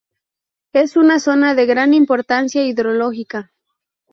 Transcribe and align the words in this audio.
Es 0.73 0.97
una 0.97 1.19
zona 1.19 1.53
de 1.53 1.67
gran 1.67 1.93
importancia 1.93 2.65
hidrológica. 2.65 3.51